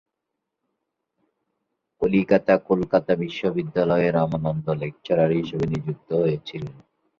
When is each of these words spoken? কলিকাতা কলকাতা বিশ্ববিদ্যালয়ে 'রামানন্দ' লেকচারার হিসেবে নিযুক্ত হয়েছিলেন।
কলিকাতা 2.01 2.55
কলকাতা 2.67 3.13
বিশ্ববিদ্যালয়ে 3.15 4.07
'রামানন্দ' 4.09 4.77
লেকচারার 4.81 5.31
হিসেবে 5.39 5.65
নিযুক্ত 5.67 6.09
হয়েছিলেন। 6.21 6.75